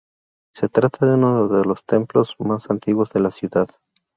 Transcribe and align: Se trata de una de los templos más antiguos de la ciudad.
Se 0.51 0.67
trata 0.67 1.05
de 1.05 1.13
una 1.13 1.47
de 1.59 1.63
los 1.63 1.85
templos 1.85 2.33
más 2.39 2.71
antiguos 2.71 3.13
de 3.13 3.19
la 3.19 3.29
ciudad. 3.29 3.69